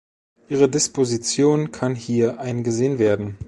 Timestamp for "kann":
1.71-1.93